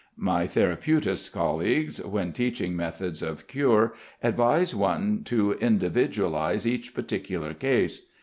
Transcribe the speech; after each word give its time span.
My 0.17 0.47
therapeutist 0.47 1.31
colleagues, 1.31 2.03
when 2.03 2.33
teaching 2.33 2.75
methods 2.75 3.21
of 3.21 3.45
cure, 3.45 3.93
advise 4.23 4.73
one 4.73 5.23
"to 5.25 5.53
individualise 5.61 6.65
each 6.65 6.95
particular 6.95 7.53
case." 7.53 8.07